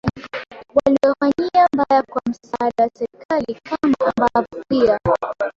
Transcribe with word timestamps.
waliwafanyia 0.75 1.67
mbaya 1.73 2.03
kwa 2.03 2.21
msaada 2.29 2.83
wa 2.83 2.89
Serikali 2.93 3.57
Kama 3.63 3.95
ambavyo 4.17 4.63
pia 4.67 4.99